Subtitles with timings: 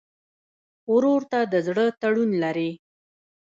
[0.93, 2.69] ورور ته د زړه تړون لرې.